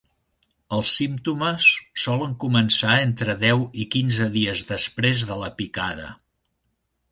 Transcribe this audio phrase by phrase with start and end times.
[0.77, 1.67] Els símptomes
[2.05, 6.11] solen començar entre deu i quinze dies després de la picada.